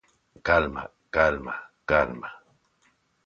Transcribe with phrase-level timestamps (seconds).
[0.47, 0.83] Calma,
[1.17, 1.53] calma,
[1.89, 2.29] calma.